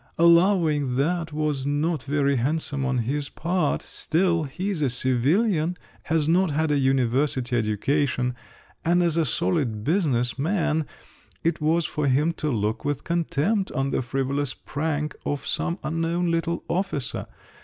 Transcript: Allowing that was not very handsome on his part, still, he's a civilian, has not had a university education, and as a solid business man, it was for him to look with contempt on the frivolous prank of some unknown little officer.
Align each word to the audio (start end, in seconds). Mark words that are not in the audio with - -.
Allowing 0.17 0.95
that 0.95 1.31
was 1.31 1.63
not 1.67 2.01
very 2.01 2.37
handsome 2.37 2.87
on 2.87 2.97
his 3.05 3.29
part, 3.29 3.83
still, 3.83 4.45
he's 4.45 4.81
a 4.81 4.89
civilian, 4.89 5.77
has 6.05 6.27
not 6.27 6.49
had 6.49 6.71
a 6.71 6.79
university 6.79 7.55
education, 7.55 8.33
and 8.83 9.03
as 9.03 9.15
a 9.15 9.25
solid 9.27 9.83
business 9.83 10.39
man, 10.39 10.87
it 11.43 11.61
was 11.61 11.85
for 11.85 12.07
him 12.07 12.31
to 12.33 12.49
look 12.49 12.83
with 12.83 13.03
contempt 13.03 13.71
on 13.73 13.91
the 13.91 14.01
frivolous 14.01 14.55
prank 14.55 15.15
of 15.23 15.45
some 15.45 15.77
unknown 15.83 16.31
little 16.31 16.63
officer. 16.67 17.27